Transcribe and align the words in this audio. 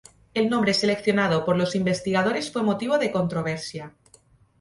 El 0.33 0.49
nombre 0.49 0.73
seleccionado 0.73 1.45
por 1.45 1.55
los 1.57 1.75
investigadores 1.75 2.51
fue 2.51 2.63
motivo 2.63 2.97
de 2.97 3.11
controversia. 3.11 3.93